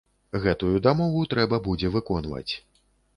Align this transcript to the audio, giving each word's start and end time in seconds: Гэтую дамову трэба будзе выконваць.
Гэтую 0.45 0.77
дамову 0.87 1.21
трэба 1.33 1.59
будзе 1.67 1.91
выконваць. 1.97 2.53